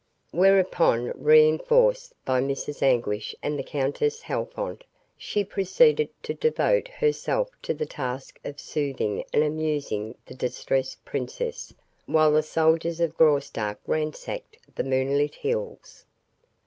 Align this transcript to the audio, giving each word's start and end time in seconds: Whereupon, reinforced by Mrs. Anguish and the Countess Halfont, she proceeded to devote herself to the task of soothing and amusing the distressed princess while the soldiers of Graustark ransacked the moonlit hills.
Whereupon, 0.31 1.11
reinforced 1.13 2.13
by 2.25 2.41
Mrs. 2.41 2.81
Anguish 2.81 3.35
and 3.43 3.59
the 3.59 3.61
Countess 3.61 4.21
Halfont, 4.23 4.83
she 5.15 5.43
proceeded 5.43 6.09
to 6.23 6.33
devote 6.33 6.87
herself 6.87 7.51
to 7.61 7.75
the 7.75 7.85
task 7.85 8.39
of 8.43 8.59
soothing 8.59 9.23
and 9.31 9.43
amusing 9.43 10.15
the 10.25 10.33
distressed 10.33 11.05
princess 11.05 11.71
while 12.07 12.31
the 12.31 12.41
soldiers 12.41 12.99
of 12.99 13.15
Graustark 13.15 13.77
ransacked 13.85 14.57
the 14.73 14.83
moonlit 14.83 15.35
hills. 15.35 16.03